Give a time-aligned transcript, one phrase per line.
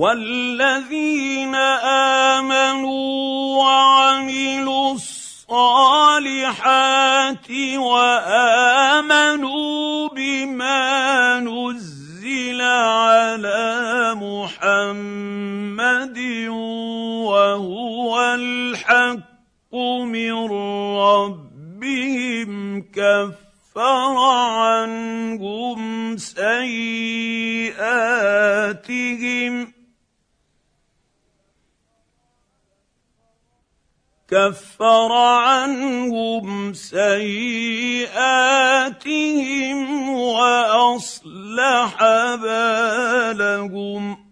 [0.00, 1.52] والذين
[2.40, 3.12] امنوا
[3.60, 6.64] وعملوا الصالحات
[7.76, 9.68] وامنوا
[10.08, 16.18] بما نزل على محمد
[17.28, 20.32] وهو الحق من
[20.96, 22.50] ربهم
[22.92, 24.16] كفر
[24.56, 25.80] عنهم
[26.16, 27.70] سيئاتهم
[34.30, 38.18] كفر عنهم سيئاتهم
[40.08, 44.30] وأصلح بالهم.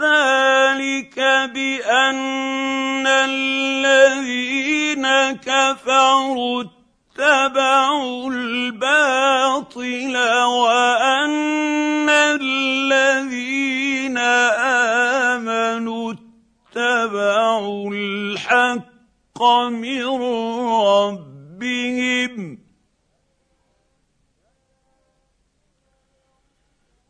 [0.00, 1.18] ذلك
[1.54, 15.19] بأن الذين كفروا اتبعوا الباطل وأن الذين آمنوا
[17.60, 20.04] اتبعوا الحق من
[21.52, 22.58] ربهم.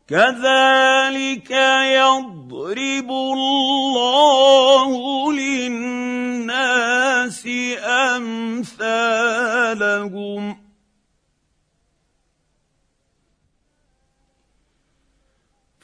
[0.07, 1.51] كذلك
[1.85, 4.91] يضرب الله
[5.33, 5.77] للناس
[8.15, 9.01] أمثالهم.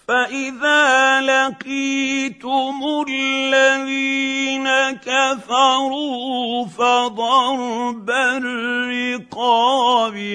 [0.08, 9.58] فاذا لقيتم الذين كفروا فضرب الرقاب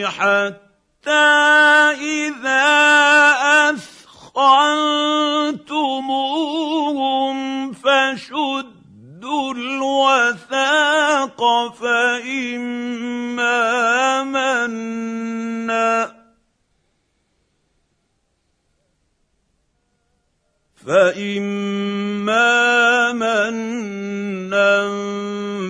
[0.07, 1.11] حتى
[2.01, 2.73] اذا
[3.71, 4.53] اثخنتموهم
[7.73, 11.41] فشدوا الوثاق
[11.81, 13.23] فاما
[14.25, 15.42] منا
[20.87, 22.43] فإما
[23.13, 24.89] منا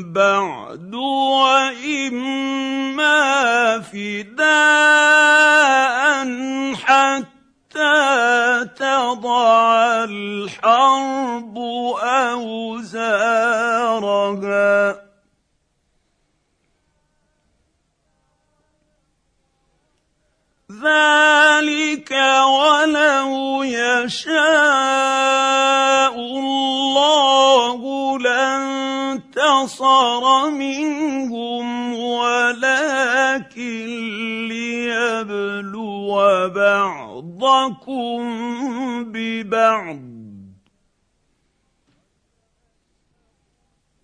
[0.02, 0.94] بعد
[1.34, 2.62] وإما
[3.80, 4.42] فداء
[6.74, 8.02] حتى
[8.76, 11.58] تضع الحرب
[12.32, 13.42] أوزارها
[20.80, 22.10] ذلك
[22.46, 24.32] ولو يشاء
[26.16, 27.80] الله
[28.18, 29.70] لانتصر
[30.50, 33.86] منهم ولكن
[34.48, 36.16] ليبلو
[36.54, 38.22] بعضكم
[39.12, 40.21] ببعض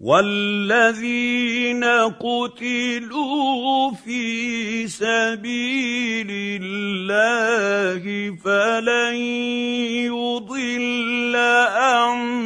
[0.00, 1.84] والذين
[2.22, 6.30] قتلوا في سبيل
[6.62, 8.02] الله
[8.44, 9.16] فلن
[10.06, 12.38] يضل اعمالهم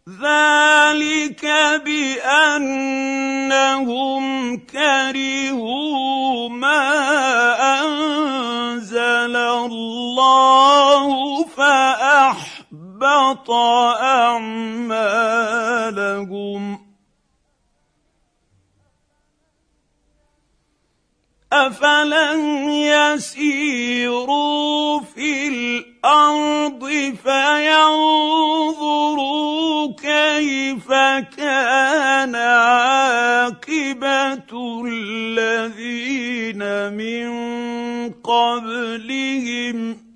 [0.07, 1.43] ذلك
[1.85, 2.97] بانهم
[4.57, 6.83] كرهوا ما
[7.83, 13.51] انزل الله فاحبط
[14.01, 15.67] اعمالهم
[21.53, 24.21] افلم يسيروا
[25.01, 26.85] في الأرض
[27.25, 28.47] فينظرون
[29.93, 30.89] كيف
[31.37, 33.67] كان عاقبة
[34.87, 36.63] الذين
[36.93, 37.29] من
[38.13, 40.07] قبلهم؟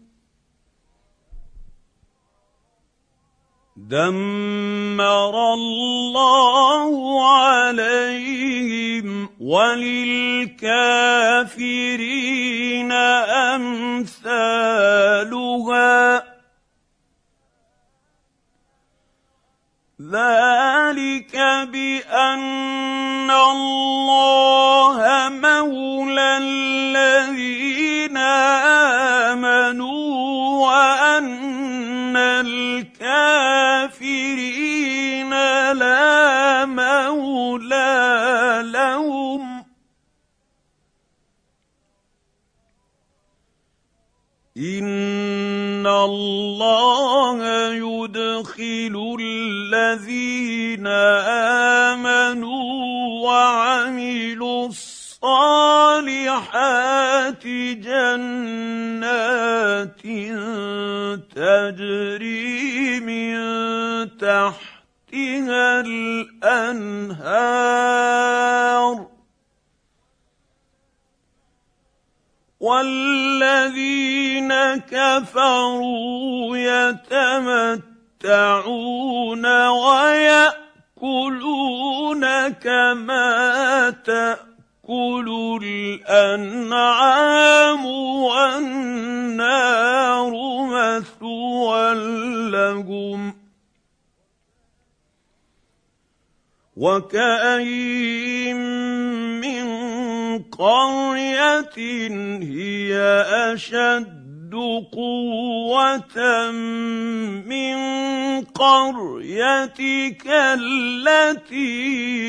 [3.91, 6.93] دمر الله
[7.29, 10.53] عليهم وللكافرين
[13.53, 15.11] أمثالها.
[20.11, 21.35] ذلك
[21.71, 24.99] بأن الله
[25.31, 28.17] مولى الذين
[29.31, 30.11] آمنوا
[30.67, 33.31] وأن الكافرين
[35.73, 37.91] لا مولى
[38.65, 39.65] لهم.
[44.59, 47.39] إن الله
[47.75, 49.17] يدخل
[49.81, 50.87] الذين
[51.97, 52.65] آمنوا
[53.29, 55.17] وعملوا الصالحات
[57.87, 58.71] جنات
[61.35, 63.39] تجري من
[64.19, 67.31] تحتها الأنهار
[72.61, 77.90] والذين كفروا يتمتعون
[81.01, 87.07] ويأكلون كما تأكل الأنعام
[88.27, 89.51] والنار
[90.67, 91.95] مثوى
[92.51, 93.35] لهم
[96.77, 98.57] وكأين
[99.41, 99.67] من
[100.43, 101.77] قرية
[102.43, 102.93] هي
[104.51, 106.51] اشد قوة
[107.47, 107.79] من
[108.45, 111.71] قريتك التي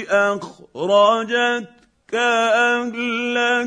[0.10, 1.72] أخرجتك
[2.14, 3.66] أهلكناهم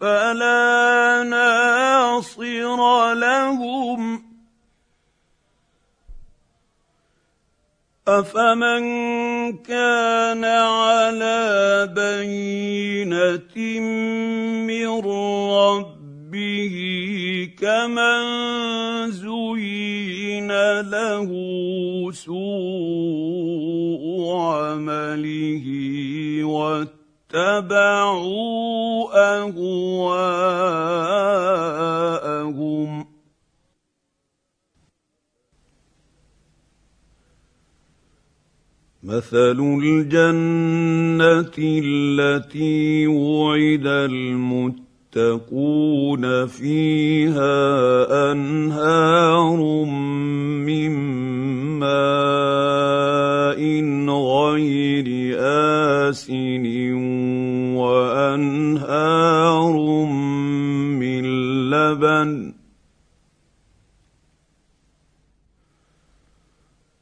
[0.00, 4.32] فلا ناصر لهم.
[8.08, 8.82] أفمن
[9.62, 13.80] كان على بينة
[14.66, 15.00] من
[16.62, 20.48] ربه كمن زين
[20.80, 21.28] له
[22.12, 24.02] سوء
[24.36, 25.66] عمله
[26.44, 27.82] واتبعوا
[29.38, 29.72] اهواءهم
[39.02, 43.86] مثل الجنه التي وعد
[45.16, 47.52] المتقون فيها
[48.32, 49.84] أنهار
[50.64, 50.90] من
[51.78, 53.60] ماء
[54.08, 55.36] غير
[56.08, 56.64] آسن
[57.76, 59.76] وأنهار
[60.96, 61.24] من
[61.70, 62.54] لبن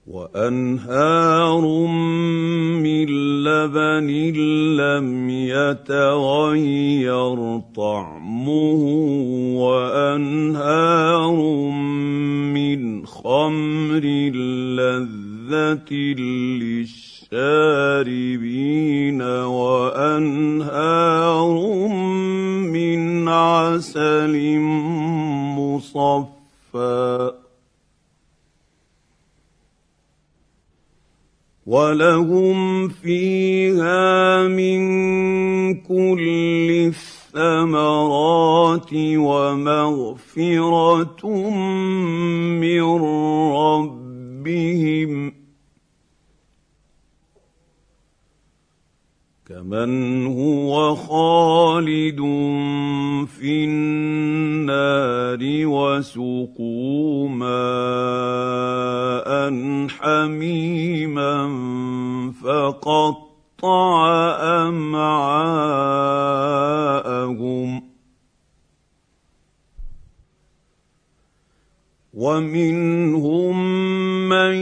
[0.06, 1.62] وأنهار
[2.82, 3.08] من
[3.50, 4.10] لبن
[4.76, 7.38] لم يتغير
[7.76, 8.82] طعمه
[9.58, 11.36] وأنهار
[12.54, 14.04] من خمر
[14.78, 15.92] لذة
[17.30, 20.68] للشاربين وأنهار
[22.70, 24.58] من عسل
[25.58, 27.29] مصفى.
[31.70, 34.80] ولهم فيها من
[35.86, 36.90] كل
[37.34, 40.60] الثمرات ومغفره
[42.58, 42.82] من
[43.54, 45.12] ربهم
[49.60, 52.20] كمن هو خالد
[53.26, 57.50] في النار وسقوا ماء
[59.88, 61.48] حميما
[62.42, 64.08] فقطع
[64.68, 65.10] أمعاءهم
[72.14, 73.56] ومنهم
[74.28, 74.54] من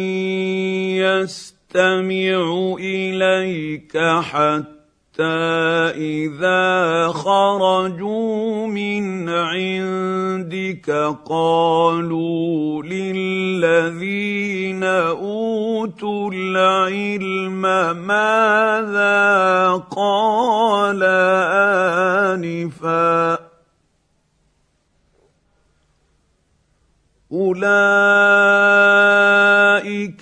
[0.98, 4.77] يستمع إليك حتى
[5.20, 10.90] اذا خرجوا من عندك
[11.24, 17.62] قالوا للذين اوتوا العلم
[18.06, 21.02] ماذا قال
[22.38, 23.38] انفا
[27.32, 29.47] اولئك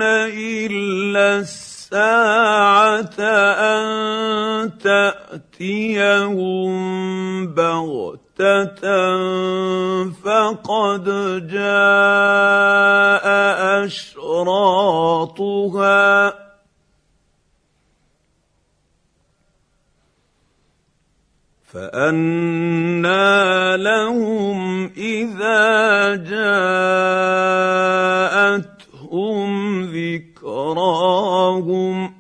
[0.02, 3.20] الا الساعة
[3.60, 6.68] ان تاتيهم
[7.54, 8.27] بغته
[10.24, 11.06] فقد
[11.48, 13.28] جاء
[13.86, 15.28] أشراطها.
[21.74, 26.64] فانى لهم إذا جاءتهم
[29.84, 32.17] ذكراهم.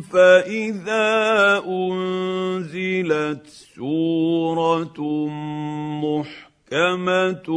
[0.00, 4.98] فاذا انزلت سوره
[6.04, 7.48] محكمه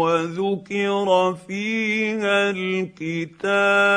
[0.00, 1.08] وذكر
[1.46, 3.94] فيها القتال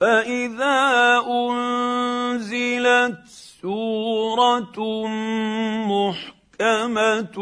[0.00, 0.80] فاذا
[1.28, 3.20] انزلت
[3.60, 5.06] سوره
[5.86, 7.38] محكمه محكمه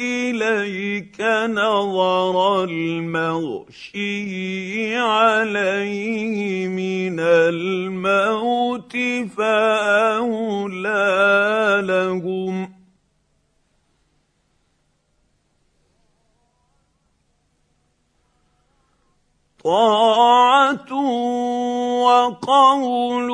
[0.00, 4.16] إليك نظر المغشي
[4.96, 8.96] عليه من الموت
[9.36, 11.00] فأولى
[11.84, 12.79] لهم
[19.70, 20.92] طاعة
[22.02, 23.30] وقول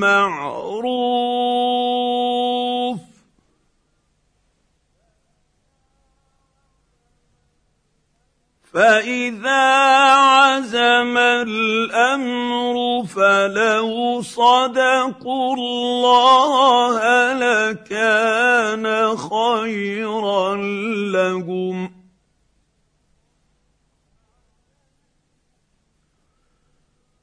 [0.00, 1.02] معروف.
[8.72, 9.64] فإذا
[10.08, 20.56] عزم الأمر فلو صدقوا الله لكان خيرا
[21.12, 22.01] لهم.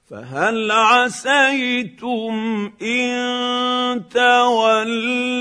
[0.10, 2.34] فهل عسيتم
[2.82, 5.40] إن توليتم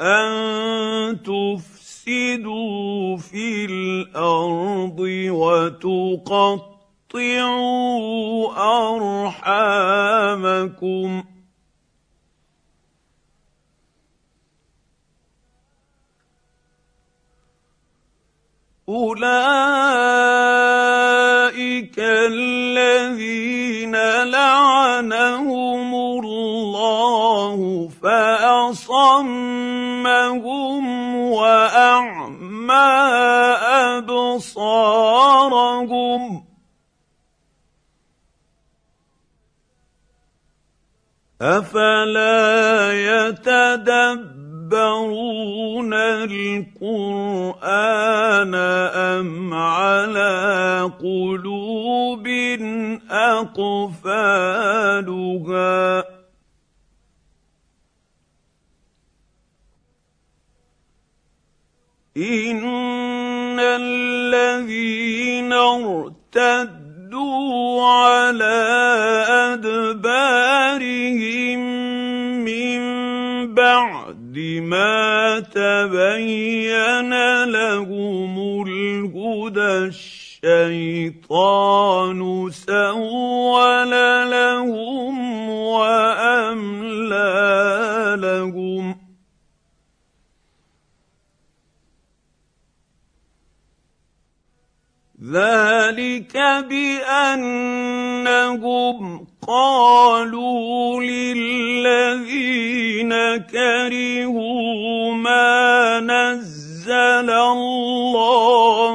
[0.00, 4.98] أن تفسدوا في الأرض
[5.30, 6.62] وتقطعوا
[9.28, 11.22] أرحامكم؟
[18.88, 20.31] أولئك
[23.12, 29.26] الذين لعنهم الله فأصمهم
[31.16, 32.74] وأعمى
[34.82, 36.22] أبصارهم
[41.42, 42.92] أفلا
[43.28, 44.32] يتدبرون
[45.94, 47.52] القرآن
[48.94, 51.51] أم على قلوب
[53.58, 55.02] أقفالها.
[62.16, 66.72] إن الذين ارتدوا
[67.82, 68.62] على
[69.52, 71.58] أدبارهم
[72.44, 72.82] من
[73.54, 79.86] بعد ما تبين لهم الهدى
[80.44, 82.18] الشيطان
[82.50, 83.90] سول
[84.30, 87.22] لهم وأملى
[88.18, 88.96] لهم.
[95.32, 96.34] ذلك
[96.68, 97.76] بأنهم
[99.48, 102.32] قالوا للذين
[103.36, 108.92] كرهوا ما نزل الله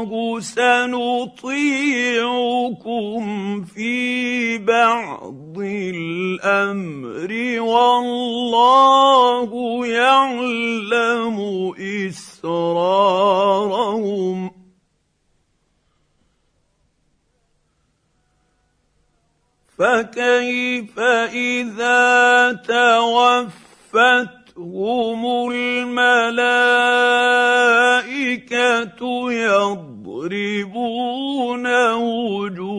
[3.07, 9.51] سنطيعكم في بعض الأمر والله
[9.87, 11.37] يعلم
[12.07, 13.07] إسرارهم.
[19.77, 20.99] فكيف
[21.33, 22.51] إذا
[24.57, 25.21] توفتهم
[25.51, 26.21] الملائكه
[30.11, 30.87] يضربون
[31.93, 32.77] وجوههم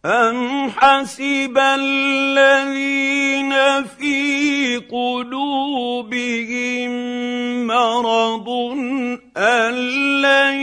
[0.05, 3.53] أم حسب الذين
[3.85, 6.11] في قلوبهم
[7.67, 8.49] مرض
[9.37, 9.75] أن
[10.23, 10.55] لن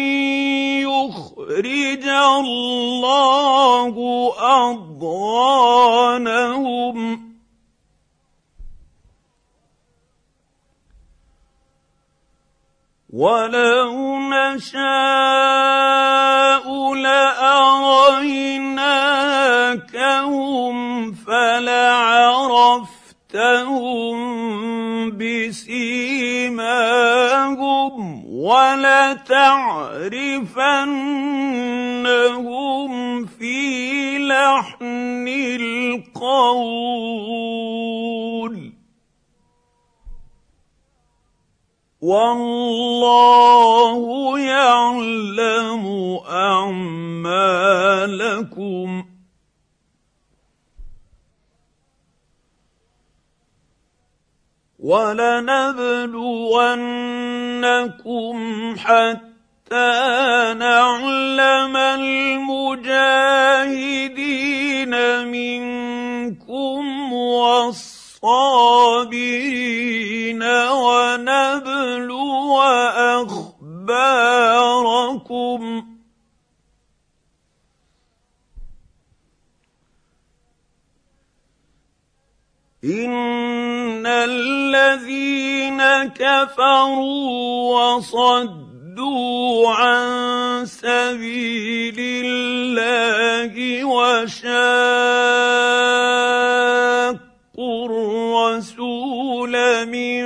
[0.81, 3.95] يخرج الله
[4.39, 6.07] أضغانهم
[13.13, 15.57] ولو نشاء
[20.27, 21.77] لاريناكهم فلعرفتهم
[25.17, 25.87] بسيماهم
[28.25, 29.25] ولتعرفنهم
[33.25, 36.67] في لحن القول
[42.01, 43.19] والله
[44.39, 45.85] يعلم
[46.29, 47.06] اعمالكم
[54.87, 56.35] ولنبلونكم
[58.77, 59.91] حتى
[60.59, 62.87] نعلم المجاهدين
[65.27, 68.07] منكم والصالحين
[68.97, 70.41] الصابرين
[70.73, 72.57] ونبلو
[73.77, 74.37] أخباركم
[82.87, 85.81] ان الذين
[86.15, 91.95] كفروا وصدوا عن سبيل
[92.25, 94.37] الله وشاقوا
[97.85, 99.53] الرسول
[99.85, 100.23] من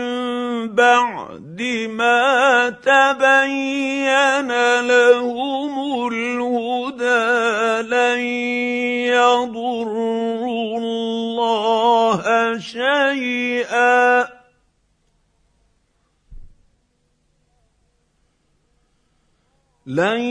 [0.76, 8.20] بعد ما تبين لهم الهدى لن
[9.10, 10.21] يضروا
[13.62, 14.42] شيئا.
[19.86, 20.22] لن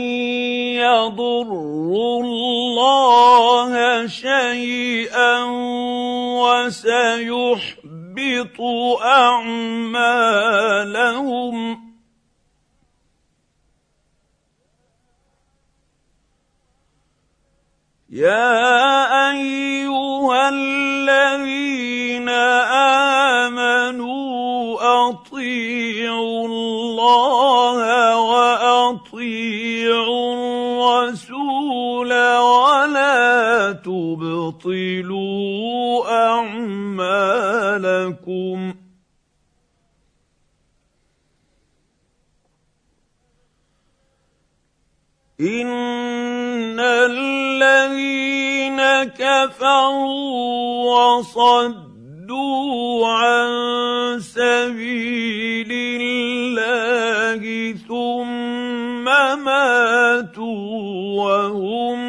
[0.79, 5.43] يضروا الله شيئا
[6.41, 7.91] وسيحبط
[8.21, 8.61] يحبط
[9.01, 10.11] أعمالهم.
[18.09, 18.80] يا
[34.15, 36.99] تبطلوا أعمالكم.
[45.41, 53.49] إن الذين كفروا وصدوا عن
[54.19, 59.05] سبيل الله ثم
[59.45, 61.99] ماتوا وهم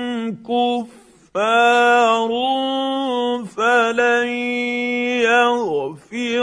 [0.42, 1.71] كفار.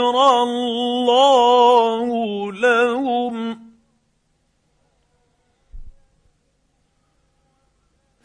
[0.00, 2.08] يغفر الله
[2.52, 3.60] لهم.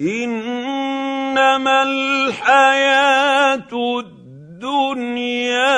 [0.00, 5.70] إنما الحياة الدنيا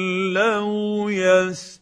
[1.11, 1.82] يستطيعون